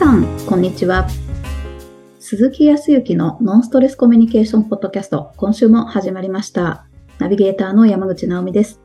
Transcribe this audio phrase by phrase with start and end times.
[0.00, 1.06] さん、こんにちは。
[2.20, 6.86] 鈴木康之のノンストレスコミュニケーションポッドキャスト、今週も始まりました。
[7.18, 8.80] ナビゲーターの山口直美です。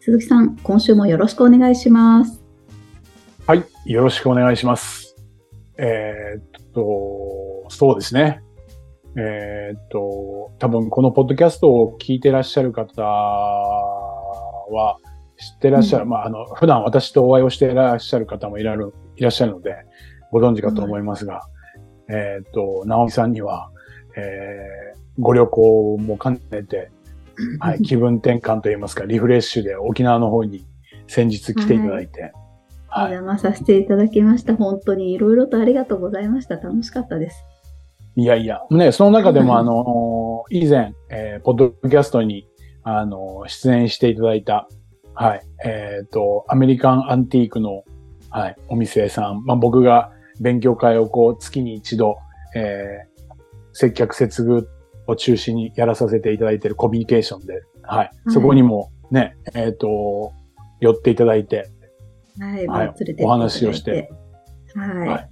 [0.00, 2.44] 鈴木さん、今週もよろしくお願いします。
[3.46, 5.14] はい、よろしくお願いします。
[5.78, 8.42] えーっと、そうですね。
[9.16, 14.98] えーっと、多分このポッドキャストを聞いてらっしゃる方は
[15.38, 19.76] 知ってらっしゃる、うんまあ、あの、普段私とお会いをしていらっしゃる方もいらるいらっしゃるので、
[20.32, 21.42] ご存知かと思いますが、
[22.08, 23.70] えーっと、直美さんには、
[24.16, 26.90] えーご旅行も兼ねて、
[27.60, 30.64] はい、気分転換といいますか、リフレッシュで沖縄の方に
[31.06, 32.32] 先日来ていただいて、
[32.94, 34.56] お邪魔させていただきました。
[34.56, 36.56] 本当にいろいろとありがとうございました。
[36.56, 37.44] 楽しかったです。
[38.14, 42.46] いやいや、ね、その中でうんも、 あの、以前、えーポッドキャストに、
[42.82, 44.68] あの、出演していただいた、
[45.14, 47.84] はい、えっ、と、アメリカンアンティークの、
[48.30, 52.16] はい、お店さん、まあ、僕が勉強会をこう、月に一度、
[52.54, 53.16] えー
[53.76, 54.66] 接客接遇
[55.06, 60.32] を中心にやらさせていただいているコミュニケーションで、はい、そこにもね、えっ、と、
[60.80, 61.68] 寄っていただいて、
[62.40, 64.10] はい、はいお話をして。
[64.74, 65.08] はい。
[65.08, 65.28] はい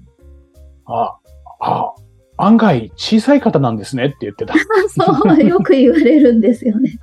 [0.86, 1.16] あ、
[1.60, 1.94] あ、
[2.36, 4.54] 案外小さい方なんですねって言ってた。
[4.88, 5.02] そ
[5.34, 6.90] う、よく言われるんですよね。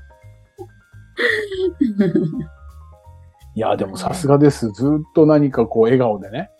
[3.55, 4.69] いや、でもさすがです。
[4.71, 6.51] ずっと何かこう笑顔でね。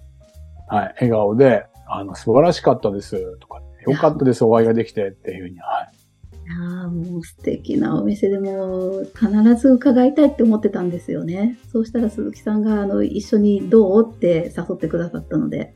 [0.74, 3.38] はい、笑顔で、あの、素晴らしかったです。
[3.40, 5.60] とか、よかったです、お会いができてっていうふうに。
[5.60, 5.98] はい。
[6.44, 11.58] いやーもう素敵なお店でもう必ず伺いたいって思ってたんですよね。
[11.72, 14.10] そうしたら鈴木さんがあの一緒にどう？
[14.10, 15.76] って誘ってくださったので、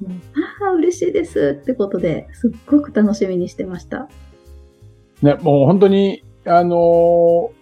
[0.00, 0.12] もう
[0.62, 4.08] ああ、嬉しいですってことですっごく楽しみにしてました。
[5.22, 7.55] ね、もう本当に、あのー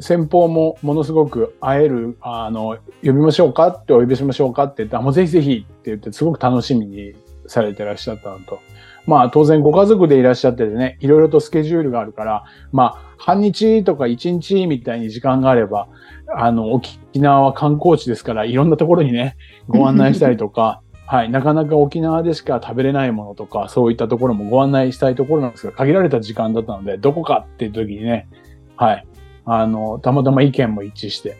[0.00, 7.14] 先方もものすごく会える、あの、呼びましょうかってお呼びしましょうかって言って、あもうぜひぜひって言って、すごく楽しみに
[7.46, 8.60] されてらっしゃったのと、
[9.06, 15.88] まあ当然ご家族でいらっしゃっててね、いろいろとスケジュールがあるから、まあ半日とか一日みたいに時間があれば、
[16.34, 19.36] あの、沖縄は観光地ですから、いろんなところにね、
[19.66, 28.28] ご案内したりとか、 はい、なかなか沖縄でしか食べれないものとか、そういったところもご案内したいところなんですが、限られた時間だったので、どこかっていう時にね、
[28.76, 29.06] はい、
[29.50, 31.36] あの、たまたま意見も一致して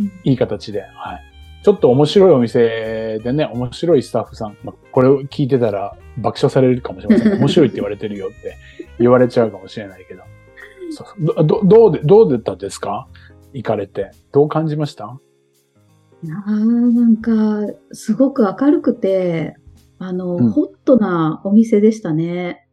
[0.00, 1.20] うん、いい形で、はい。
[1.62, 7.34] ちょっと面白いお店でね、面白いスタッフさん、まあ、これを聞いてたら爆笑されるかもしれません。
[7.38, 8.56] 面白いって言われてるよって
[8.98, 10.22] 言われちゃうかもしれないけど。
[10.90, 13.06] そうどどどうで、どうだったですか？
[13.52, 14.10] 行かれて。
[14.32, 15.18] どう感じました？
[16.24, 17.32] なんか、
[17.92, 19.56] すごく明るくて、
[19.98, 22.66] あの、うんホットなお店でしたね。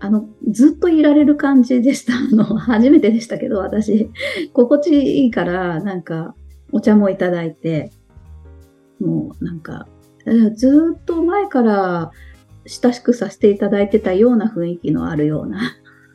[0.00, 2.14] あの、ずっといられる感じでした。
[2.32, 4.10] あの、初めてでしたけど、私、
[4.52, 6.34] 心地いいから、なんか、
[6.72, 7.90] お茶もいただいて、
[9.00, 9.86] もう、なんか、
[10.26, 12.10] えーずっと前から
[12.66, 15.58] 親しくさせていただいてたような雰囲気のあるような。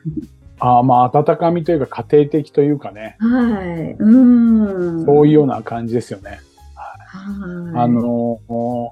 [0.59, 3.95] ああ、まあ、温かみというか家庭的というかね、はい。
[3.99, 5.05] うん。
[5.05, 6.39] そういうような感じですよね。
[6.75, 7.79] はい。
[7.79, 8.39] あの、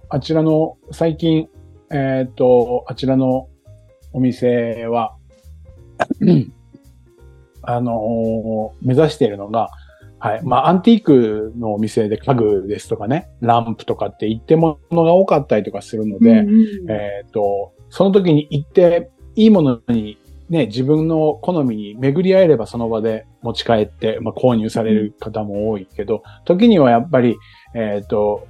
[0.09, 1.47] あちらの、最近、
[1.91, 3.47] えっ、と、あちらの
[4.13, 5.15] お店は、
[7.63, 9.69] あの、目指しているのが、
[10.19, 10.41] はい。
[10.43, 16.51] まあ、アンティークのお店で家具ですとかね、ランプとかって一点物が多かったりとかするので、うんう
[16.85, 16.91] ん。
[16.91, 20.17] えっ、と、その時に行って、いいものに
[20.51, 27.37] ね、自分の好みに巡り合えればその場で持ち帰って、まあ、購入される方も多いけど、時にはやっぱり、
[27.73, 28.47] えっ、と、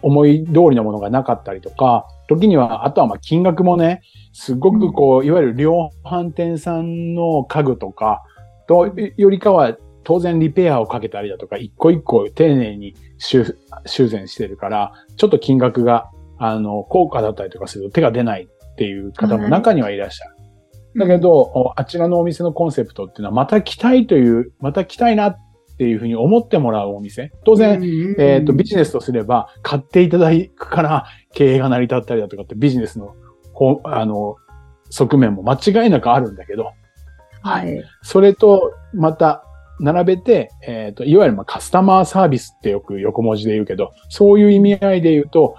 [0.00, 4.02] 思い通りのものがなかったりとか、時には、あとはまあ金額もね、
[4.32, 8.22] すごくこう、いわゆる量販店さんの家具とか、
[8.66, 20.34] と、よりかは当然リペアをかけたりだとか、一個一個丁寧に修修繕してるから、ちょっと金額が、あの、高価だったりとかすると手が出ないっていう方も中にはいらっしゃる。
[20.96, 25.36] だけど、おあちらのお店のコンセプトっていうのは、また来たいという、また来たいなっ
[25.76, 27.32] ていうふうに思ってもらうお店。
[27.44, 27.82] 当然、
[28.18, 33.14] えっ、と、ビジネスとすれば、買っていただくから経営が成り立ったりだとかってビジネスの、
[33.52, 34.36] ほあの、
[34.90, 36.72] 側面も間違いなくあるんだけど、
[37.42, 37.84] はい。
[38.02, 39.44] それとまた
[39.80, 45.56] 並べて、えっ、と、いわゆるまあカスタマーサービスってよく横文字で言うけど、そういう意味合いで言うと、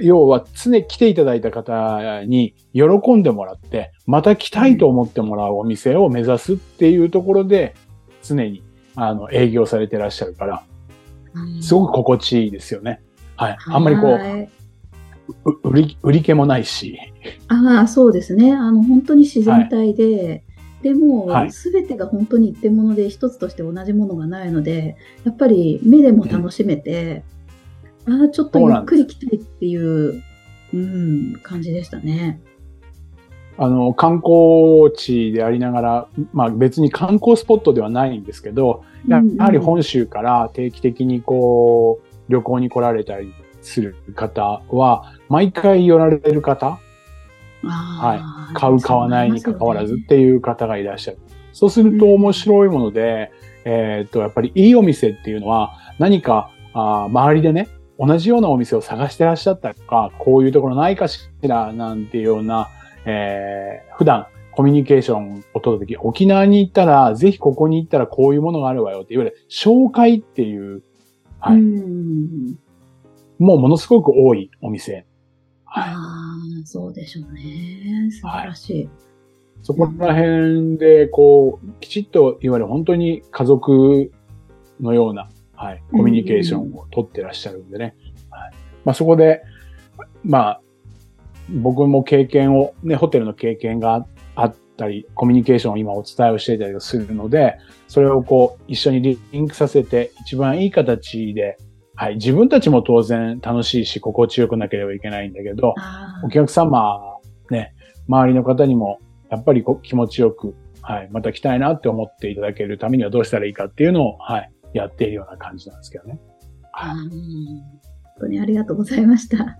[0.00, 7.74] 要は常に来ていただいた方に喜んでもらって、また来たいと思ってもらうお店を目指すっていうところで、
[8.22, 8.62] 常に
[8.96, 10.64] あの営業されてらっしゃるから、
[11.60, 13.00] すごく心地いいですよね。
[13.36, 13.56] はい。
[13.66, 14.50] あんまりこう、はい
[15.64, 16.96] 売り、売り気もないし。
[17.48, 18.52] ああ、そうですね。
[18.52, 20.44] あの、本当に自然体で、
[20.82, 27.24] でもはい、すべてが本当に一点物で一つとして同じものがないので、やっぱり目でも楽しめて、
[28.08, 30.22] ああ、ちょっとゆっくり来たいっていう
[30.74, 32.40] うん、感じでしたね。
[33.58, 43.32] あの、観光地でありながら、まあ別に観光スポットではないんですけど、やはり本州から定期的にこう、旅行に来られたり
[43.62, 46.78] する方は、毎回寄られる方、
[47.64, 51.18] あー買う買わないに関わらずっていう方がいらっしゃる。
[51.52, 53.32] そうすると面白いもので、
[53.64, 57.68] えーっと、やっぱりいいお店っていうのは何かあー周りでね、
[57.98, 62.68] 同じようなお店を探してらっしゃったりとか、こういうところないかしらなんていうような、
[63.06, 64.26] えー普段
[64.56, 70.82] コミュニケーションを取るとき、沖縄に行ったら、ぜひここに行ったらこういうものがあるわよって、いわゆる紹介っていう、う
[71.38, 72.58] はい、ん。
[73.38, 75.04] もうものすごく多いお店。
[75.66, 75.84] はい。
[75.90, 75.94] あ
[76.62, 78.10] あ、そうでしょうね。
[78.10, 78.88] 素晴らしい。
[79.60, 84.10] そこら辺で、こう、きちっと、いわゆる本当に家族
[84.80, 87.94] のような、はい、コミュニケーションを取ってらっしゃるんでね。
[88.30, 88.52] はい。
[88.86, 89.42] まあそこで、
[90.24, 90.60] まあ、
[91.48, 97.56] 僕も経験を、ね、ホテルの経験があったり、コミュニケーションを今お伝えをしていたりするので、
[97.88, 101.56] それをこう、一緒にリンクさせて、一番いい形で、
[101.94, 107.00] はい、自分たちも当然楽しいし、心地よくなければいけないんだけど、あお客様、
[107.50, 107.74] ね、
[108.08, 108.98] 周りの方にも、
[109.30, 116.20] やっぱりこう気持ちよく、はい、また来たいなって思っていただけるためにはどうしたらいいかっていうのを、はい、やっているような感じなんですけどね。
[116.72, 119.58] あ、うん本当にありがとうございました。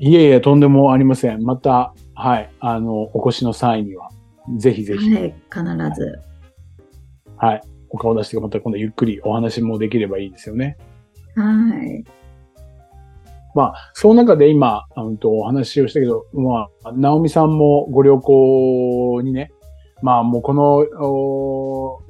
[0.00, 1.42] いえいえ、とんでもありません。
[1.42, 4.10] また、はい、あの、お越しの際には、
[4.56, 5.64] ぜひぜひ、はい、必
[6.00, 6.20] ず。
[7.36, 10.76] はい、お顔出してまた今度ゆっくりお話もできればいいですよね。
[11.34, 11.44] は
[11.84, 12.04] い。
[13.54, 19.50] まあ、その中で今、うんとお話をしたけど、まあ、ナオミさんもご旅行にね、
[20.02, 22.02] まあもうこの、お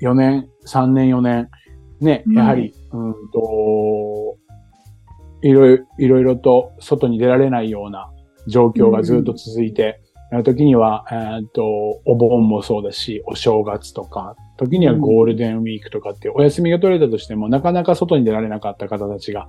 [0.00, 1.50] 4年、3年、4年、
[2.00, 4.36] ね、うんやはり、うんと、
[5.48, 8.10] いろいろ、と外に出られないような
[8.48, 10.00] 状況がずっと続いて、
[10.32, 11.64] あの時には、えーっと、
[12.06, 19.48] お盆もそうだし、お正月とか、時にはゴールデンウィークとかって、お休みが取れたとしても、なかなか外に出られなかった方たちが、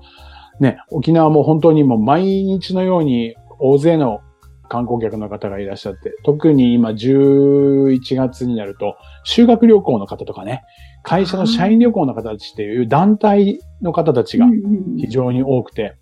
[0.59, 4.19] ね、沖縄も本当にもう毎日のように大勢の
[4.67, 10.63] 観光客の方がいらっしゃって、特に今11月になると、修学旅行の方とかね、
[11.03, 14.47] 会社の社員旅行の方たちっていう団体の方たちが
[14.97, 15.95] 非常に多くて、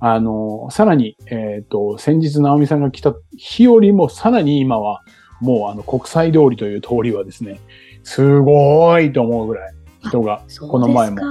[0.00, 5.02] あの、さらに、えっ、と、先日、直美さんが来た日よりも、さらに今は、
[5.40, 7.60] もう、あの、国際通りという通りはですね、
[8.02, 11.22] すごいと思うぐらい人が、この前も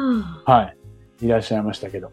[0.45, 0.74] は
[1.21, 2.12] い、いらっしゃいましたけど。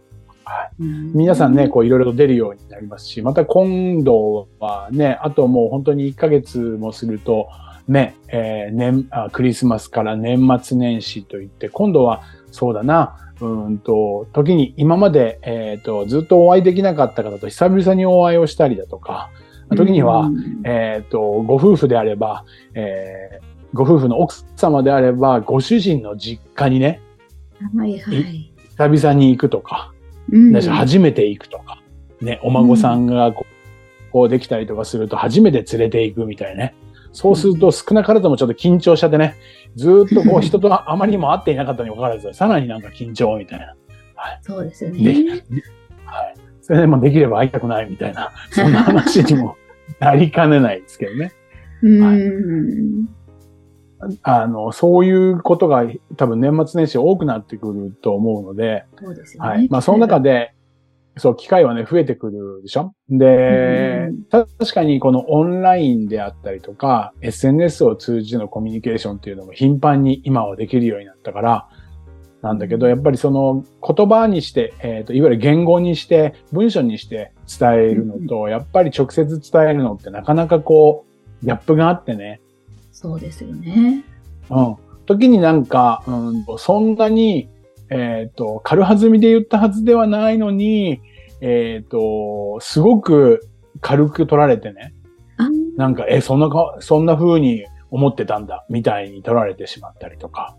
[0.79, 7.49] 皆さんね、こういろいろと出るようになりますし、また今度はね、あともう本当に1ヶ月もすると、
[7.89, 12.23] ね、えー年あ、クリスマスから年末年始といって、今度は
[12.53, 19.31] そうだな、うーんと、時に今まで、えっ、と、ずっとお会いできなかった方と久々にお会いをしたりだとか、
[19.77, 22.45] 時には、うんえっ、と、ご夫婦であれば、
[22.75, 27.01] えーご夫婦の奥様であれば、ご主人の実家にね、
[27.77, 28.53] はいはい。
[28.71, 29.93] 久々に行くとか、
[30.71, 31.83] 初めて行くとか、
[32.21, 33.47] ね、お孫さんがこ
[34.09, 36.75] う,、こうできたりとかすると初めて連れて行くみたいなね。
[37.13, 39.37] そうすると少なからずもちょっと緊張しちゃってね、
[39.77, 43.75] ずーっとこう 人とあまりにも会っていなかったにもかかわらず、さらになんか緊張みたいな。
[44.43, 45.43] そうですよでね。
[46.05, 46.35] はい。
[46.61, 49.57] それでもできれば会いたくないみたいな、そんな話にも
[50.01, 51.33] なりかねないですけどね。
[51.83, 53.09] うん。
[54.23, 55.85] あの、そういうことが
[56.17, 59.49] 多分年末年始多くなってくると思うので、そうですよね。
[59.49, 59.69] はい。
[59.69, 60.55] まあ、その中で、
[61.17, 71.69] そう、機会はね、増えてくるでしょで、た確かにこのオンラインであったりとか、SNS を通じてのコミュニケーションっていうのも頻繁に今はできるようになったから、
[72.41, 81.05] なんだけど、やっぱりその言葉にして、えっ、と、いわゆる言語にして、文章にして伝えるのと、やっぱり直接伝えるのってなかなかこ
[81.43, 82.41] う、ギャップがあってね、
[83.01, 84.05] そうですよね。
[84.51, 84.77] うん。
[85.07, 87.49] 時になんか、うんと、そんなに、
[87.91, 91.01] えっ、と、軽はずみで言ったはずではないのに、
[91.41, 93.49] えっ、と、すごく
[93.81, 94.95] 軽く取られてね。
[95.37, 100.57] あなんか、え、そんなか、そんな風に思ってたんだ、みたいに取られてしまったりとか。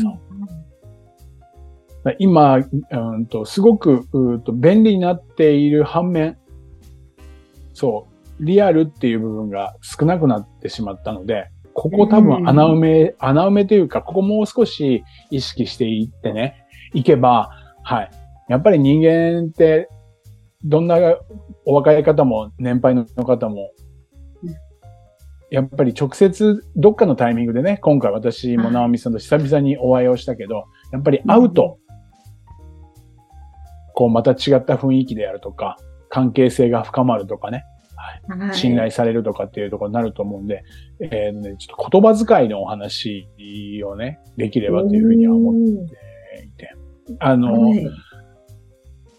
[0.00, 0.20] そう
[2.20, 6.38] 今、うんと、すごく、うーと、便利になっている反面、
[7.74, 8.07] そう、
[8.40, 17.50] リアルっていう部分が少なくなってしまったので、ここ多分穴埋め、穴埋めというか、ここもう少し意識していってね、いけば、
[17.84, 18.10] はい。
[18.48, 19.88] やっぱり人間って、
[20.64, 20.96] どんな
[21.64, 23.70] お若い方も年配の方も
[24.42, 24.54] うん、
[25.50, 31.78] やっぱり直接どっかのタイミングでね、今回私もはい直美さんと久々にお会いをしたけど、やっぱり会うと、
[33.94, 35.76] こうまた違った雰囲気であるとか、
[36.08, 37.77] 関係性が深まるとかね、はい
[38.52, 40.64] 信頼されるとかっていうところになると思うんで、
[41.00, 43.28] えーね、ちょっと言葉遣いのお話
[43.86, 46.74] をね、できればというふうには思っていて、
[47.18, 47.88] あの、はい。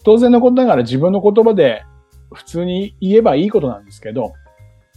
[0.03, 1.83] 当然のことながら自分の言葉で
[2.33, 4.33] 普通に言えばいいことなんですけど、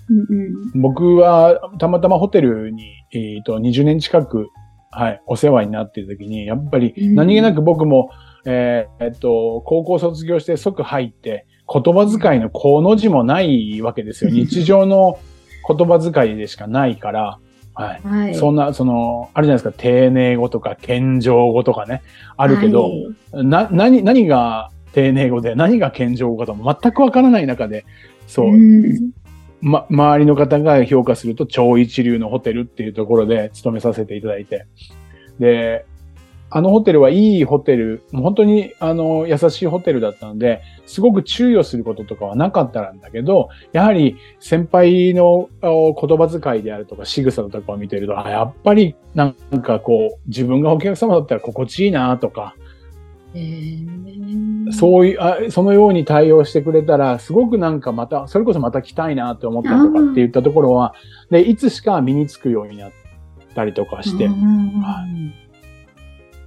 [0.09, 0.81] うんうん。
[0.81, 4.49] 僕はたまたまホテルに、えーと20年近く、
[4.91, 7.15] はい、お世話になっている時に、やっぱりうん。
[7.15, 8.11] 何気なく僕も、
[8.45, 14.31] えーえっと、高校卒業して即入って、言葉遣いのこの字もないわけですよ。
[14.31, 15.19] うん日常の
[15.67, 17.39] 言葉遣いでしかないから、
[17.75, 18.01] はい。
[18.05, 18.35] はい。
[18.35, 22.03] そんな、その、あるじゃないですか、丁寧語とか、謙譲語とかね、
[22.37, 22.91] あるけど、
[23.33, 27.85] はいな、何、何が丁寧語で、何が謙譲語かとも全くわからない中で、
[28.27, 29.13] そう、ん
[29.61, 34.67] ま、周りの方が評価すると超一流のホテルっていうところで勤めさせていただいて。
[35.39, 35.87] で、
[36.55, 52.55] あのホテルはいいホテル、もう本当にあの優しいホテルだったので、すごく注意することとかはなかったんだけど、やはり先輩のあ言葉遣いであるとか仕草とかを見てると、あやっぱりなんかこう、自分がお客様だったら心地いいなとか、
[53.35, 54.73] へー。
[54.73, 60.95] そういうあ、そのように対応してくれたら、すごくなんかまた、それこそまた来たいなって思ったりとかって言ったところは、
[61.31, 62.93] で、いつしか身につくようになっ
[63.55, 65.33] たりとかして、うん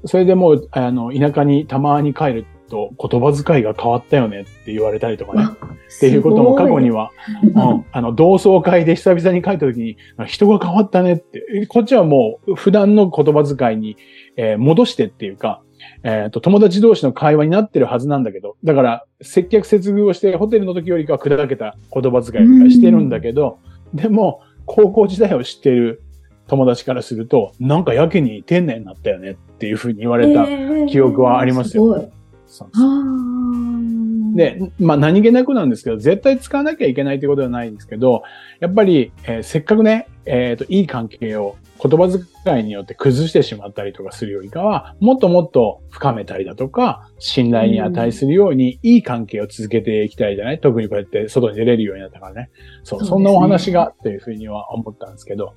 [0.05, 5.45] それでもう、あの、田舎にたまに帰ると、言葉遣いが変わったよねって言われたりとかね。
[5.45, 7.11] っていうことも過去には、
[7.43, 13.97] うん、あの、同窓会で久々に帰った時に、人が変わったねって、えこっちはもう普段の言葉遣いに、
[14.37, 15.61] えー戻してっていうか、
[16.03, 23.59] えっ、と、友達同士の会話になってるはずなんだけど、だから、接客接遇をして、ホテルの時よりかは砕けた言葉遣いとかしてるんだけど、
[23.93, 26.01] でも、高校時代を知っている
[26.47, 30.45] 友達からすると、なんかやけに丁寧になったよねっていうふうに言われた。
[30.87, 32.07] 記憶はありますよごい。
[32.47, 38.23] そうあーで、まあ何気なくなんですけど、絶対使わなきゃいけないということではないんですけど、
[38.59, 42.07] やっぱり、えーせっかくね、えっ、と、いい関係を言葉
[42.43, 50.59] 遣いによって崩してしまったりとかするよりかは、もっともっと深めたりだとか、信頼に値するように、いい関係を続けていきたいじゃない？
[50.59, 52.49] 特にこうやって外に出れるようになったからね。
[52.83, 55.53] そう、そねそんなお話がというふうには思ったんですけど、は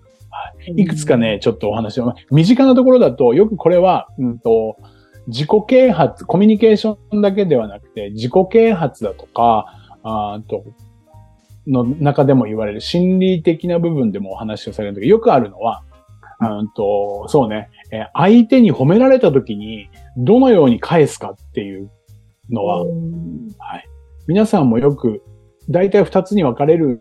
[0.66, 4.76] い、いくつかね、ちょっとお話を、身近なところだと、よくこれは、うんと、
[5.28, 9.66] 自己啓発、コミュニケーションだけではなくて、自己啓発だとか、
[10.02, 10.64] あーと、
[11.66, 15.82] の中でも言われる心理的な部分でもお話をされるんだけど、よくあるのは、
[16.40, 21.90] うんと、そうね、えー相手に褒められた時に、どのように返すかっていう
[22.50, 23.48] のは、うん。
[23.58, 23.86] はい。
[24.26, 25.22] 皆さんもよく、
[25.68, 27.00] 大体二つに分かれる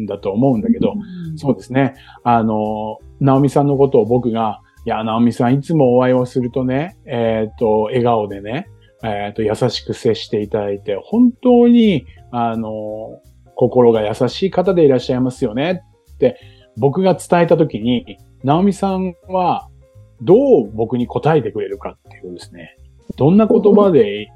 [0.00, 0.94] んだと思うんだけど、
[1.38, 1.94] そうですね。
[2.24, 8.68] あの、直美さんのことを僕が、いや、直美さんいつもお会いをするとね、えっ、と、笑顔でね、
[9.04, 13.20] えっ、と、優しく接していただいて、本当に、あの、
[13.54, 15.82] 心が優しい方でいらっしゃいますよね
[16.14, 16.38] って、
[16.76, 19.68] 僕が伝えたときに、直美さんは、
[20.22, 22.76] どう僕に答えてくれるかっていうですね。
[23.16, 24.28] どんな言葉で、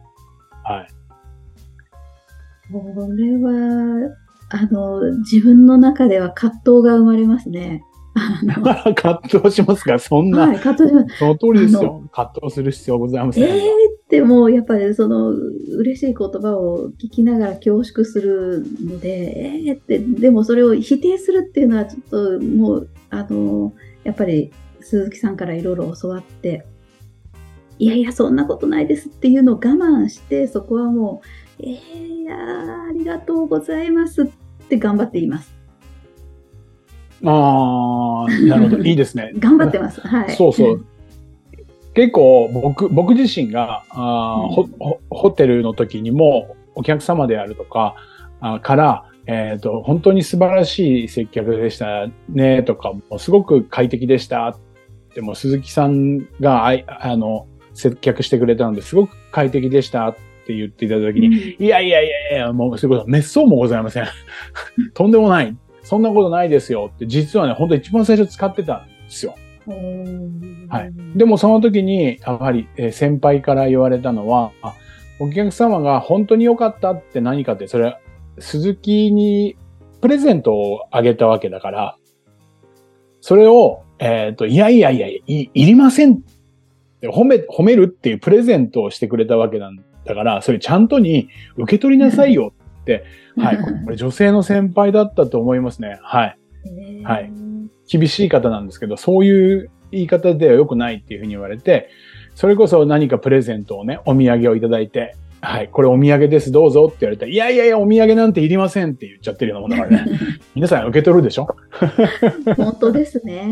[0.65, 0.89] はい。
[2.73, 2.79] こ
[3.17, 4.22] れは、
[4.55, 7.85] あの、自分の中では葛藤が生まれますね。
[8.95, 9.99] 葛藤しますか？
[9.99, 11.17] そんな、はい、葛藤します。
[11.17, 12.03] その通りですあよ。
[12.13, 13.45] 葛藤する必要ございません。
[13.45, 23.73] えーってもうやっぱりその嬉しい言葉を聞きながら恐縮するので、えーって、でもそれを否定するっていうのはちょっともう、あの、
[24.05, 26.67] やっぱり鈴木さんからいろいろ教わって、
[27.79, 31.23] いやいや、そんなことないですっていうのを我慢して、そこはも
[31.59, 34.27] う、えー、いやーありがとうございますっ
[34.73, 35.53] て頑張って言います。
[37.25, 38.79] ああ、なるほど。
[38.85, 39.33] いいですね。
[39.39, 40.01] 頑張ってます。
[40.01, 40.31] はい。
[40.31, 40.85] そうそう。
[41.95, 44.73] 結構僕、僕自身があー、うん
[45.11, 47.97] ホテルの時にもお客様であるとか
[48.41, 54.57] あーから、えっ、と、本当に素晴らしい接客でしたねとか、もうすごく快適でしたっ
[55.15, 64.07] て、もう鈴木さんがあいあの接客してくれたので、すごく快適でしたって言っていただいた時に、いやいやいやいや、もうそういうこと、滅相もございません。
[64.95, 65.57] とんでもない。
[65.83, 69.35] そんなことないですよって、実はね、本当一番最初使ってたんですよ。
[70.69, 70.93] はい。
[71.17, 74.75] でもその時に、やはり、えー先輩から言われたのは、あ
[75.21, 78.01] お客様が本当に良かったって何かって、それは
[78.39, 79.57] 鈴木に
[80.01, 81.97] プレゼントをあげたわけだから、
[83.21, 86.23] それを、えっ、と、いやいやいやいい、いりません
[87.03, 93.05] 褒め、褒めるっていうプレゼントをしてくれたわけなんだから、それちゃんとに受け取りなさいよって、
[93.37, 93.59] はい。
[93.85, 95.99] これ女性の先輩だったと思いますね。
[96.03, 96.37] はい。
[97.05, 97.33] はい
[97.89, 101.89] 厳しい方なんですけど、そういう言い方では良くないっていうふうに言われて、
[102.35, 110.19] それこそ何かプレゼントをね、お土産をいただいて、はい、これお土産です、どうぞって言われたら、いやいやいや、お土産なんていりませんって言っちゃってるようなもんだからね。
[110.55, 111.49] 皆さん受け取るでしょ？
[112.57, 113.43] 本当ですね。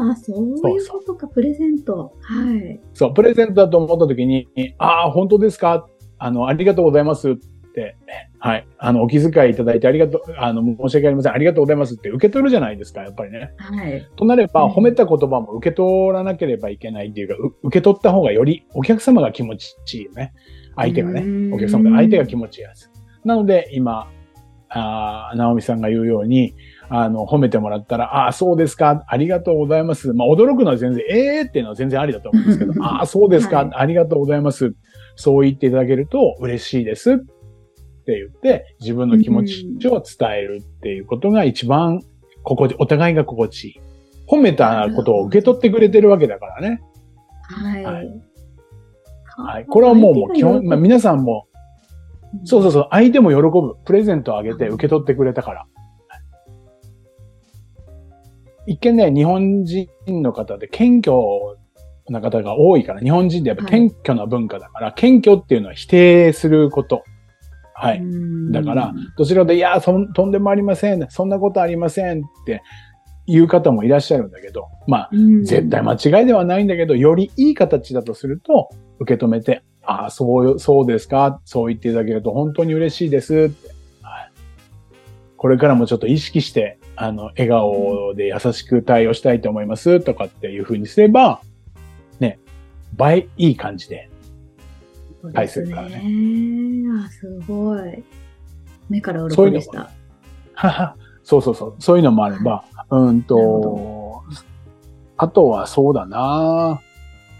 [0.00, 2.12] あ、そういうことか、プレゼント。
[2.20, 2.80] はい。
[2.92, 4.46] そう、プレゼントだと思った時に、
[4.78, 5.88] ああ、本当ですか？
[6.18, 7.34] あの、ありがとうございますっ
[7.74, 7.96] て、
[8.38, 8.66] はい。
[8.78, 11.32] あの、お気遣いいただいてありがとう、あの、申し訳ありません。
[11.32, 13.52] ありがとうございますって受け取るじゃないですか、やっぱりね。
[13.56, 14.06] はい。
[14.16, 20.32] となれば、うん褒めた言葉も受け取らなければいけないっていうか、う受け取った方がよりお客様が気持ちいいよね。
[20.76, 21.26] 相手がねう。
[21.50, 22.90] んお客様が、相手が気持ちいいやつ。
[23.24, 24.08] なので、今、
[24.70, 26.54] あー直美さんが言うように、
[26.90, 30.12] あの、褒めてもらったら、ああ、そうですか、ありがとうございます。
[30.12, 34.74] まあ、驚くのは全然、ええー、っていうのは全然ありだと思うんですけど、 ああ、そうですか、はいありがとうございます。
[35.18, 37.26] そう言っていただけると嬉しいですって
[38.06, 42.02] 言って、自分の気持ちを伝えるっていうことが一番、
[42.44, 43.80] 心地、お互いが心地いい。
[44.28, 46.80] 褒めたことを受け取ってくれてるわけだからね。
[47.42, 47.84] はい。
[47.84, 48.22] はい
[49.38, 49.66] はい。
[49.66, 51.46] これはもう、もう基本、まあ、皆さんも、
[52.44, 53.76] そうそうそう、相手も喜ぶ。
[53.84, 55.66] プレゼントをあげて受け取ってくれたから。
[58.66, 61.16] 一見ね、日本人の方で謙虚
[62.12, 67.04] な方が多いから、日本人ってやっぱ謙虚な文化だから、謙虚っていうのは否定すること。
[67.74, 67.98] はい。
[67.98, 71.06] いだから、どちらかといやそん、とんでもありません。
[71.10, 72.62] そんなことありませんって
[73.26, 75.10] 言う方もいらっしゃるんだけど、まあ、
[75.44, 81.40] 絶対間違いではないんだけど、よりいい形だとすると、受け止めて、ああ、そう、そうですか？
[81.44, 83.68] そう言っていただけると本当に嬉しいですって。
[84.02, 84.32] はい、
[85.36, 91.47] これからもちょっと意識して、あの、笑顔で優しく対応したいと思いますとかっていうふうにすれば、ね、
[92.98, 94.10] 倍いい感じで。
[95.32, 96.90] 対するからねね。
[97.06, 98.04] あ、すごい。
[98.88, 99.90] 目から鱗でした。
[100.54, 101.74] はは そうそうそう。
[101.78, 104.22] そういうのもあれば、うんと、
[105.16, 106.80] あとはそうだな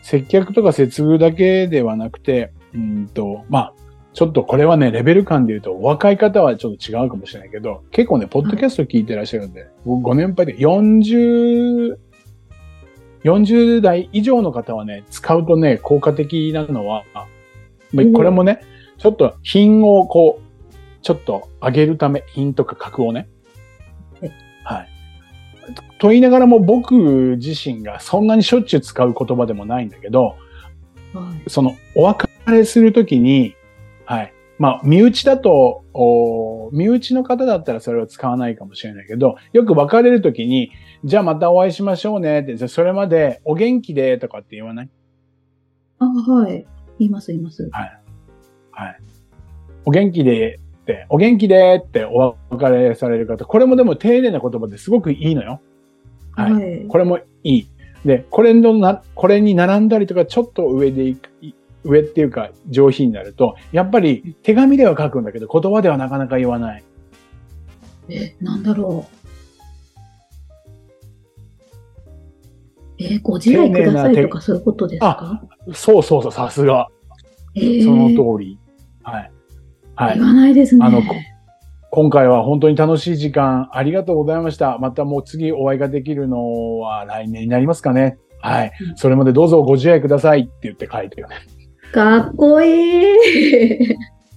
[0.03, 3.75] 接客とか接遇だけではなくて、うんと、まあ、
[4.13, 11.97] ちょっとこれはね、レベル感で言うと、お若い方はちょっと違うかもしれないけど、結構ね、ポッドキャスト聞いてらっしゃるんで、ご年配で40、
[13.25, 18.61] 40代以上の方はね、使うとね、効果的なのは、まあこれもね、
[18.99, 23.29] ちょっと品をこう、ちょっと上げるため、品とか格をね。
[24.21, 24.33] はい
[24.65, 24.89] はい。
[25.99, 30.37] と言いながらも僕自身がそんなにしょっちゅう使う言葉でもないんだけど、
[31.15, 33.55] はいそのお別れするときに、
[34.05, 34.33] はい。
[34.59, 40.73] まあ、身内だと、お身内の方だったらそれを使わないかもしれないけど、よく別れるときに、
[41.05, 44.91] じゃあまたお会いしましょうねって、じゃあそれまでお元気でとかって言わない？
[46.01, 46.67] あ、はい。
[46.99, 47.69] 言います、言います。
[47.71, 48.01] はい。
[49.85, 55.61] お元気でって、お元気でってお別れされる方、これもでも丁寧な言葉ですごくいいのよ。
[56.33, 56.53] はい。
[56.53, 56.87] はい。
[56.89, 57.69] これもいい。
[58.05, 61.53] で、これのな、これに並んだりとか、ちょっと上でいく、い
[61.85, 66.85] 上っていうか上品になると、やっぱり手紙では書くんだけど、言葉ではなかなか言わない。
[68.09, 69.15] え、なんだろう。
[72.99, 75.43] え、ご自愛くださいとかそういうことですか？
[75.73, 76.89] そうそうそう、さすが。
[77.55, 78.59] えーその通り。
[79.03, 79.33] はい。
[79.95, 80.27] はい言。
[80.27, 80.85] わないですね。
[80.85, 81.15] あのこ
[81.91, 84.79] 今回は本当に楽しい時間ありがとうございました。
[84.79, 88.19] またもう次お会いができるのは来年になりますかね。
[88.41, 88.97] はいうん。
[88.97, 91.37] それまでどうぞご自愛くださいって言って書いてるね。
[91.93, 93.97] かっこいい。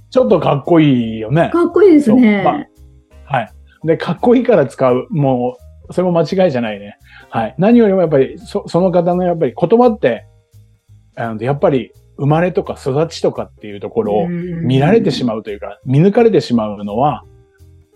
[0.10, 1.50] ちょっとかっこいいよね。
[1.52, 2.44] かっこいいですね。
[2.44, 2.66] ま
[3.26, 3.52] はい。
[3.86, 5.08] で、かっこいいから使う。
[5.10, 5.58] も
[5.90, 6.98] う、それも間違いじゃないね。
[7.30, 7.56] はい。
[7.58, 10.26] 何よりもやっぱり、そその方のやっぱり言葉って、
[11.16, 17.24] あのやっぱり生まれとか育ちとかっていうところを見られてしままうというか、見抜かれてしまうのは、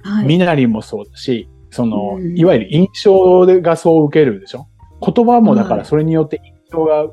[0.06, 0.10] う。
[0.10, 0.26] はい。
[0.26, 4.68] 身なりもそうだし、その、うんいわゆる印象がそう受けるでしょ？
[5.02, 7.04] 言葉もだからそれによって印象が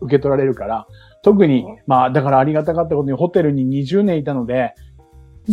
[0.00, 0.86] 受け取られるから、
[1.22, 4.74] 特に、まあだからありがたかったことにホテルに20年いたので、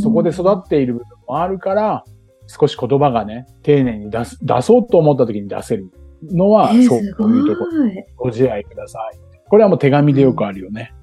[0.01, 2.03] そこで育っている部分もあるから、
[2.47, 5.89] 少し言葉がね、丁寧に出す、出そうと思った時に出せる
[6.23, 7.33] のは、えーそうすごい。
[7.33, 7.71] いうところ、
[8.17, 9.19] ご自愛ください。
[9.49, 10.93] これはもう手紙でよくあるよね。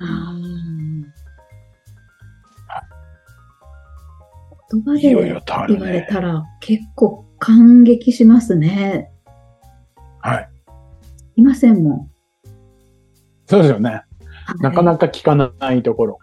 [0.00, 0.46] あー
[4.68, 6.06] 言葉いろいで言われね。
[6.10, 9.12] たら結構感激しますね。
[10.20, 10.48] はい。
[11.36, 12.10] いませんもん。
[13.46, 14.02] そうですよね。
[14.60, 15.08] なかなか。
[15.08, 16.18] か聞かないところ。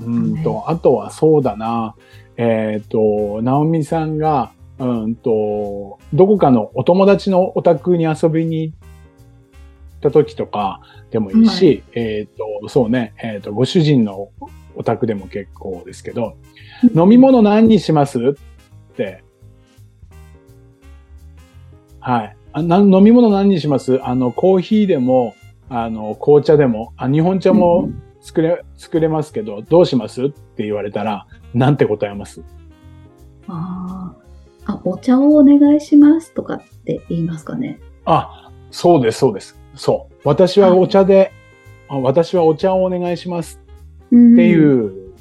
[0.00, 1.94] うんと、あとはそうだな。
[2.36, 8.76] えっ、と、ナオミさんが、うんと、どこかのお友達のお宅に遊びに行っ
[10.00, 14.28] た時とかでもいいし、えっ、と、そうね、えっ、と、ご主人の
[14.76, 16.36] お宅でも結構ですけど、
[16.94, 18.18] 飲み物何にします？
[18.92, 19.24] って。
[21.98, 22.36] はい。
[22.52, 23.98] あな飲み物何にします？
[24.04, 25.34] あの、コーヒーでも、
[25.70, 32.42] あの、紅茶でも、あ日本茶も作れ、作れますけど、どうしますって言われたら、なんて答えます？
[33.46, 34.14] あ
[34.66, 34.72] あ。
[34.72, 37.80] あ、お茶をお願いしますとかって言いますかね。
[38.04, 39.58] あ、そうです、そうです。
[39.74, 40.14] そう。
[40.24, 41.32] 私はお茶で、
[41.88, 43.60] あ私はお茶をお願いします
[44.06, 45.14] っていう、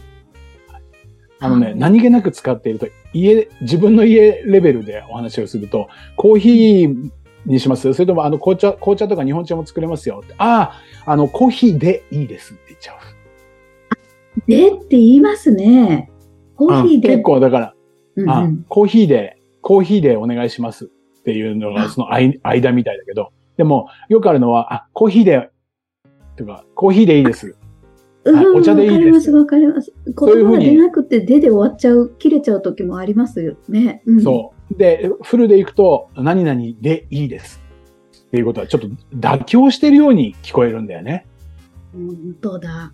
[1.40, 7.12] あのね、はい何気なく使っていると、家、自分の家レベルでお話をすると、コーヒー
[7.48, 10.24] にしますそれとも、あの、紅茶、紅茶とか日本茶も作れますよ。
[10.38, 12.98] ああ、あの、コーヒーでいいですって言っちゃう。
[14.48, 16.12] でって言いますね。
[16.56, 17.10] コーヒーで。
[17.10, 17.74] うん結構だから、あ
[18.16, 20.88] うんうん、コーヒーで、コーヒーでお願いしますっ
[21.24, 25.50] ていうのが、あその間間みたいだけど、でも、よくあるのは、あ、コーヒーで、
[26.36, 27.48] とか、コーヒーでいいです。
[27.48, 27.58] うん
[28.58, 29.94] お茶でいいですわかります、わかります。
[30.06, 34.02] 言葉が出なくて、でで終わっちゃう、切れちゃう時もありますよね。
[34.06, 34.57] うん、そう。
[34.72, 37.62] で、フルで行くと、何々でいいです。
[38.28, 41.26] っていうことは、ちょっと妥協してるように聞こえるんだよね。
[41.94, 42.94] 本当だ。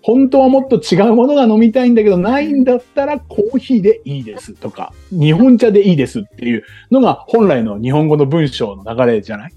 [0.00, 9.52] 本当はもっと違うものが飲みたいんだけど、ないんだったらコーヒーでいいですとか、日本茶でいいですっていうのが本来の日本語の文章の流れじゃない？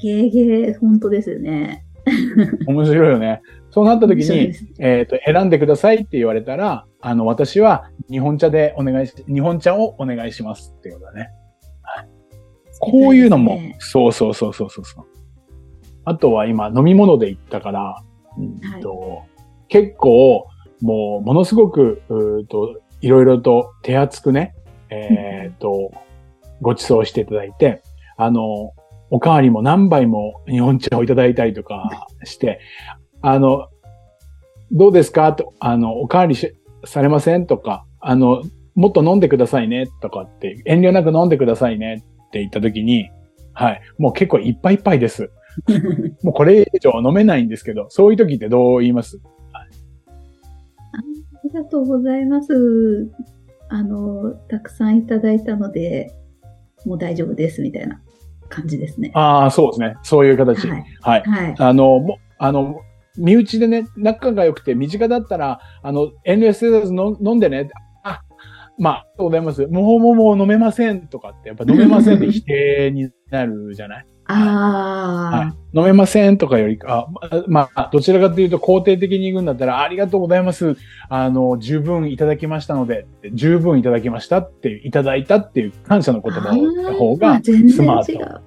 [0.00, 1.86] ゲーゲー、本当ですよね。
[2.66, 3.40] 面白いよね。
[3.70, 11.30] そうなった時にえっ、と、選んでくださいって言われたら、あの、私は日本茶でお願いし、日本茶をお願いしますっていうことだね。
[12.80, 14.84] こういうのも、そうそうそうそうそう。
[16.04, 18.02] あとは今、飲み物で言ったから、
[18.38, 19.24] うんと
[19.68, 20.46] 結構、
[20.80, 24.54] もう、ものすごく、うーと、いろいろと手厚くね、
[24.90, 25.92] えっ、と、
[26.62, 27.82] ご馳走していただいて、
[28.16, 28.72] あの、
[29.10, 32.60] おかわりも何杯も日本茶をいただいたりとかして、
[33.22, 33.68] あの、
[34.70, 35.32] どうですか？
[35.32, 36.54] と、あの、おかわりし
[36.84, 37.46] されません？
[37.46, 38.42] とか、あの、
[38.74, 39.86] もっと飲んでくださいね？
[40.00, 42.04] とかって、遠慮なく飲んでくださいね？
[42.28, 43.10] って言った時に、
[43.54, 45.30] はい、もう結構いっぱいいっぱいです。
[46.22, 49.20] もうこれ以上飲めないんですけど、そういう時ってどう言います？
[49.52, 49.64] あ
[51.42, 53.10] りがとうございます。
[53.70, 56.12] あの、たくさんいただいたので、
[56.84, 58.00] もう大丈夫です、みたいな
[58.48, 59.10] 感じですね。
[59.14, 59.96] ああ、そうですね。
[60.02, 60.68] そういう形。
[60.68, 60.84] はい。
[61.00, 61.22] はい。
[61.22, 61.54] はい。
[61.58, 62.80] あの、も、あの、
[63.18, 67.68] 身内でね、仲が良くて身近だったら、あの、遠慮せずの飲んでね。
[68.04, 68.20] あ、
[68.78, 69.66] まあ、ありがとうございます。
[69.66, 74.06] もうもうもう飲めませんとかって、やっぱ飲めませんって否定になるじゃない？
[74.30, 75.78] ああ、はい。
[75.78, 80.76] 飲めませんとかよりか、あまあ、どちらかというと肯定的に行くんだったら、ありがとうございます。
[81.08, 88.02] あの、十分いただきましたので、十分いただきましたっていう、いただいたっていう感謝の言葉の方あがスマート。
[88.04, 88.40] 然違う。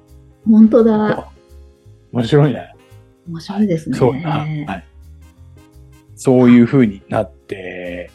[0.48, 1.28] 本当だ。
[2.14, 2.74] 面白いね。
[3.28, 3.98] 面白いですね。
[3.98, 4.86] そう、あはい。
[6.16, 8.12] そういう風になって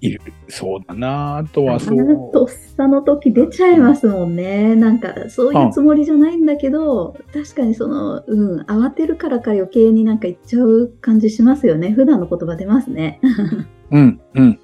[0.00, 0.20] いる。
[0.48, 2.46] そうだなあとはそあのとう。
[2.46, 4.74] っさの時出ちゃいますもんね。
[4.74, 11.90] なんか、そういうつもりじゃないんだけど、確かにその、うん、慌てるからか余計になんか言っちゃう感じしますよね。
[11.90, 13.20] 普段の言葉出ますね。
[13.90, 14.60] うん、うん。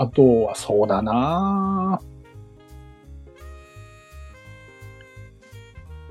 [0.00, 2.17] あとはそうだなあ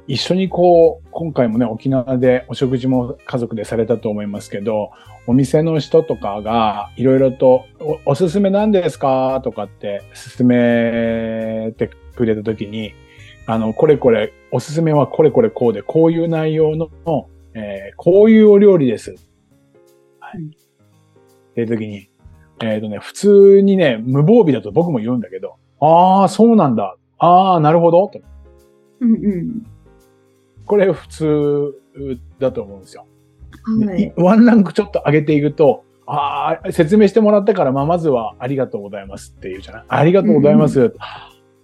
[0.08, 4.92] 一緒にこう、今回もね、沖縄でお食事も家族でされたと思いますけど、
[5.28, 9.42] お店の人とかがいろいろとお、おすすめなんですか？
[9.44, 10.04] とかって
[10.38, 12.94] 勧めてくれたときに、
[13.46, 16.90] あの、これこれ、おすすめはこれこれこうで、こういう内容の、
[17.54, 19.16] えーこういうお料理です。
[20.20, 20.42] はい。
[20.42, 22.08] うんっていうときに、
[22.62, 26.96] えっ、とね、普通にね、無防備だと僕も言うんだけど、ああ、そうなんだ。
[27.18, 28.08] ああ、なるほど。
[28.10, 28.20] と
[29.00, 29.66] うんうん。
[30.68, 31.74] これ普通
[32.40, 33.08] だと思うんですよ。
[33.86, 34.14] はい。
[34.18, 39.84] ワンランクちょっと上げていくと、ああ、説明してもらったから、まあ、まずはありがとうございますっていうじゃない？
[39.88, 40.94] ありがとうございます。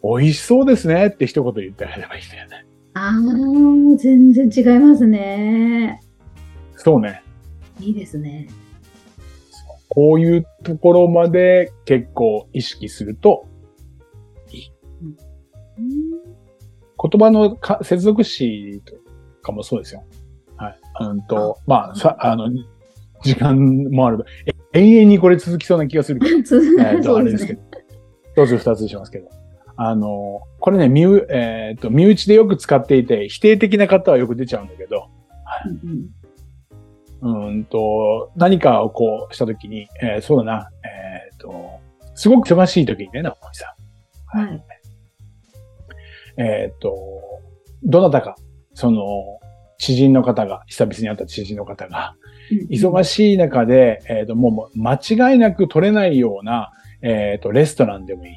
[0.04, 2.66] 美味しそうですねって一言言ってあげればいいんだよね。
[2.96, 3.13] ああ、
[3.98, 6.02] 全然違いますね。
[6.76, 7.24] そうね。
[7.80, 8.48] いいですね。
[9.89, 13.48] こういうところまで結構意識すると、
[15.78, 16.12] うん
[17.10, 18.94] 言葉のか接続詞と
[19.42, 20.04] かもそうですよ。
[20.56, 20.80] はい。
[21.02, 22.50] うんと、まあ、さ、あの、
[23.24, 23.58] 時間
[23.92, 24.26] もある
[24.74, 27.60] 永遠にこれ続きそうな気がするけど、 つえっと、あれですけね。
[28.36, 29.30] ど、一つ二つにしますけど。
[29.76, 35.08] あの、これね、身う、えっ、と、身内でよく使っていて、否定的な方はよく出ちゃうんだけど、
[35.84, 36.10] うんうん
[37.22, 41.80] うーんと、何かをこうしたときに、えーそうだな、えっ、と、
[42.16, 43.76] すごく忙しいときにね、直美さ
[44.28, 44.46] はい。
[44.54, 44.63] ん。
[46.38, 46.93] えっ、と、
[47.84, 48.36] どなたか、
[48.74, 49.02] その、
[49.78, 52.15] 知人の方が、久々に会った知人の方が、
[52.69, 58.32] 忙ししい中で、えっ、と、もう間違いなく取れないような、えっ、と、レストランでもいい、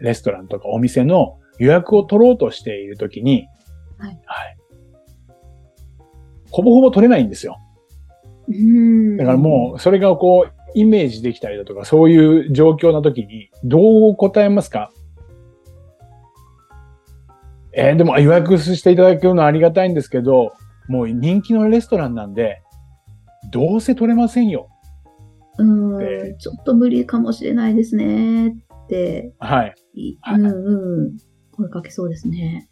[0.00, 3.46] レストランとかお店の予約を取ろうとしているときに、
[3.98, 4.56] はいはい。
[6.50, 7.58] ほぼほぼ取れないんですよ。
[8.48, 9.16] うん。
[9.16, 14.90] だからもう、それがこう、イメージできたりだとか、そういう状況な時に、どう答えますか？
[17.72, 20.52] えーでも予約していただけるのはありがたいんですけど、
[20.88, 22.62] もう人気のレストランなんで、
[23.50, 24.68] どうせ取れませんよ。
[25.58, 28.52] うんでちょっと無理かもしれないですねっ
[28.88, 29.74] て、はい。
[30.32, 31.16] うんうん。
[31.52, 32.68] 声かけそうですね。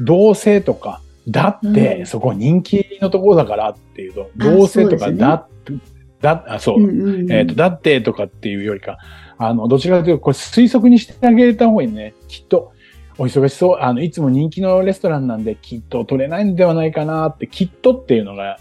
[0.00, 5.72] どうせとか、だっうて、んそこ人気のところだからっていうと、あどうせとか、ねだって、
[6.20, 8.98] だ、あ、そうう、んうんうんえっ、と、だってとかっていうよりか、
[9.36, 12.14] あの、どちらかというと、これ推測にしてあげた方がいいね。
[12.28, 12.72] きっと、
[13.20, 18.58] お忙しそう、あの、いつも人気のレストランなんで、きっと取れないんではないかなって、きっとっていうのが、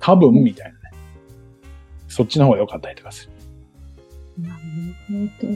[0.00, 0.96] 多分みたいなね。
[2.06, 3.30] そっちの方が良かったりとかす
[4.36, 4.42] る。
[4.46, 4.60] なる
[5.40, 5.52] ほど。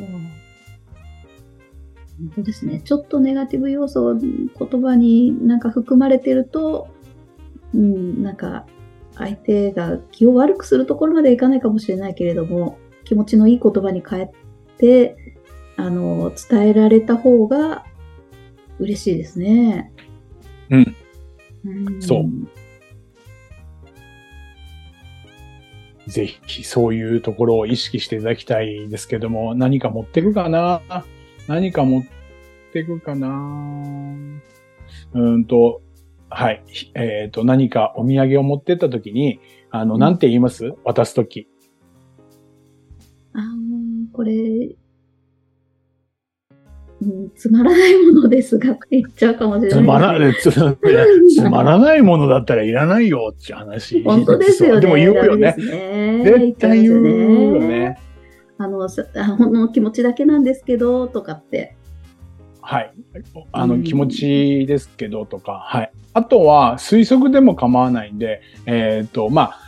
[2.16, 2.80] 本当ですね。
[2.82, 4.48] ちょっとネガティブ要素を、言
[4.80, 6.88] 葉になんか含まれてると、
[7.74, 8.64] うん、なんか、
[9.16, 14.30] 相手が気を悪くするところまでいかないかもしれないけれども、気持ちのいい言葉に変え
[14.78, 15.36] て、
[15.76, 17.84] あの、伝えられた方が
[18.78, 19.92] 嬉しいですね。
[20.70, 20.96] うん。
[21.64, 22.24] うんそう
[26.06, 30.82] ぜひ、そういうところを意識していただきたいですけども、何か持ってくかな？
[31.48, 32.02] 何か持っ
[32.74, 33.28] てくかな？
[35.14, 35.80] うーんと、
[36.28, 36.62] はい。
[36.94, 40.74] えっ、と、何かお土産を持ってったときに、あの、うんなんて言います？
[40.84, 41.48] 渡すとき。
[43.32, 44.76] あーこれ、
[47.04, 50.66] うん、つまらないものですが、って言っちゃうかもしれないですつね。
[50.66, 54.02] まら、つつまらないものだったらいらないよっていう話。
[54.02, 54.80] 本当ですよね。
[54.80, 55.54] でも言うよね。
[55.56, 57.98] ね絶対言うよね。
[58.56, 58.88] あの、
[59.36, 61.76] ほんの気持ちだけなんですけど、とかって。
[62.62, 62.92] はい。
[63.52, 65.92] あの、うん気持ちですけどとか、はい。
[66.14, 69.58] あとは、推測でも構わないんで、えっ、と、まあ、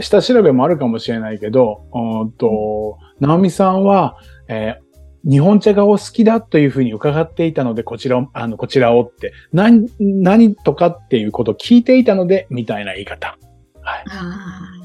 [0.00, 4.16] 下調べもあるかもしれないけど、うーんと、直美さんは、
[4.48, 4.91] えー
[5.24, 13.38] 日本茶がお好きだというふうに伺っていたので、こちらを、あの、こちらをって、何、何とかっていうことを聞いていたので、みたいな言い方。
[13.82, 14.04] はい。
[14.08, 14.82] あ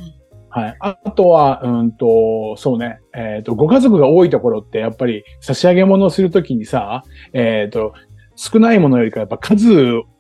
[0.50, 0.78] はい。
[0.80, 7.94] ああとは、うんと、そうね、えっ、と、ご家族が多いところって、やっぱり差し上げ物をするときにさ、えっ、と、
[8.36, 9.68] 少ないものよりか、やっぱ数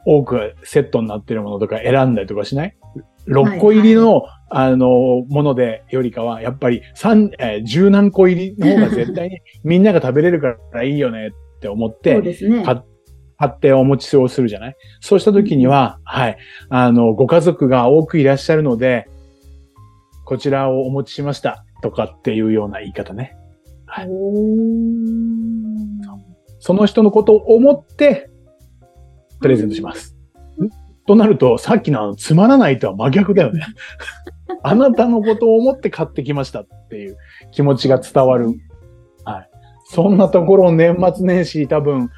[0.05, 2.75] 多くセットになってるものとか選んだりとかしない？
[3.27, 12.63] ?6 個入りの、あの、ものでよりかは、やっぱり三、えー、十何個入りの方が絶対に みんなが食べれるからいいよねって思っあ、そうて、ですね。
[12.63, 12.81] 買
[13.39, 14.75] 買ってお持ちをするじゃない？
[14.99, 16.37] そうしたときには、はい、
[16.69, 19.07] あの、ご家族が多くいらっしゃるので、
[20.25, 23.35] こちらをお持ちしましたとかっていうような言い方ね。
[23.85, 24.07] はい
[26.59, 28.29] その人のことを思って、
[29.39, 30.16] プレゼントします。
[31.07, 33.61] となると、さっきのあの、つまらないとは真逆だよね。
[34.61, 37.17] あなたのことを思って買ってきましたっていう
[37.51, 38.47] 気持ちが伝わる。
[39.23, 39.49] はい。
[39.85, 42.09] そんなところを年末年始多分、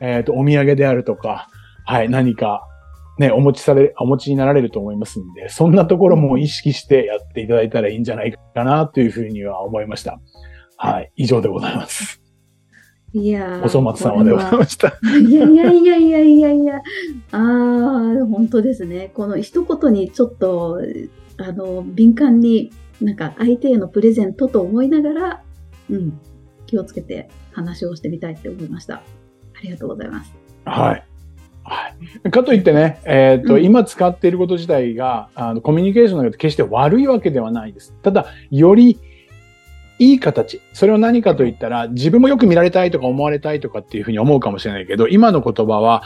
[0.00, 1.48] えっ、と、お土産であるとか、
[1.84, 2.66] はい、何か、
[3.18, 10.20] ね、お持ちされ、お持ちになられると思いますんで、そんなところも意識してやっていただいたらいいんじゃないかなというふうには思いました。
[10.76, 12.27] はい、以上でございます。
[13.14, 13.68] いやーお
[14.24, 14.98] でございました。
[15.18, 16.76] いやいやいやいやいやいや。
[17.32, 19.10] ああ、本当ですね。
[19.14, 20.78] この一言にちょっと、
[21.38, 25.42] あの、敏感に、なんか相手へのプレゼントと思いながら、
[25.88, 26.20] うん、
[26.66, 28.96] 気をつけて話をしてみたいって思いました。
[28.96, 29.02] あ
[29.62, 30.34] りがとうございます。
[30.66, 31.04] はい。
[31.62, 31.92] は
[32.24, 32.30] い。
[32.30, 37.94] かといってね、えっ、と、うん今使っていること自体が、あの、コミュニケーションの中で決して悪いわけではないです。
[38.02, 38.98] ただ、より
[39.98, 40.60] いい形。
[40.72, 46.02] それは何かと言ったら、自分もよく見られたいとか思われたいとかっていうふうに思うかもしれないけど、今の言葉は、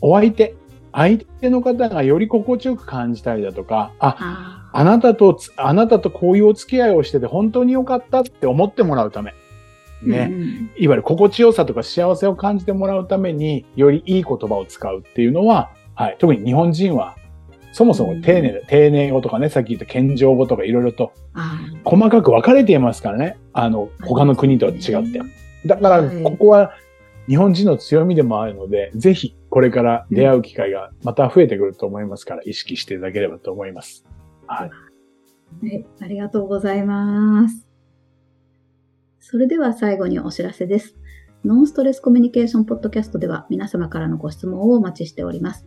[0.00, 0.54] お相手、
[0.92, 4.16] 相手の方がより心地よく感じたりだとか、あ、
[4.72, 9.30] ああなたとつ、あなたとこういうお付き合いをしてて本当に良かったって思ってもらうため。
[9.30, 10.28] あ、ね。
[10.30, 17.16] うんうんいわゆる心地よさとか幸せを感じてもらうために、よりいい言葉を使うっていうのは、はい、特に日本人は、
[17.74, 23.36] そもそも丁寧で、丁寧語とかね、さっき言った謙譲語とかいろいろとあ細かく分かれていますからね。
[23.52, 25.20] あの、他の国とは違って。
[25.66, 26.72] だから、はいここは
[27.26, 34.06] 日本人の強みでもあるので、ぜひこれから出会う機会がまた増えてくると思いますから、意識していただければと思います。
[34.46, 34.70] はい。
[34.70, 37.66] はい、ありがとうございます。
[39.18, 40.94] それでは最後にお知らせです。
[41.44, 45.66] ノンストレスコミュニケーションポッドキャストでは皆様からのご質問をお待ちしております。